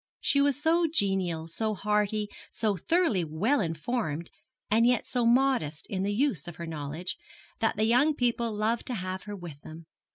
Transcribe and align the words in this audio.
She 0.19 0.41
was 0.41 0.59
so 0.59 0.87
genial, 0.91 1.47
so 1.47 1.75
hearty, 1.75 2.27
so 2.51 2.75
thoroughly 2.75 3.23
well 3.23 3.59
informed, 3.61 4.31
and 4.71 4.87
yet 4.87 5.05
so 5.05 5.27
modest 5.27 5.85
in 5.91 6.01
the 6.01 6.11
use 6.15 6.47
of 6.47 6.55
her 6.55 6.65
knowledge, 6.65 7.17
that 7.59 7.77
the 7.77 7.83
young 7.85 8.15
people 8.15 8.51
loved 8.51 8.87
to 8.87 8.95
have 8.95 9.25
her 9.25 9.35
with 9.35 9.61
them. 9.61 9.85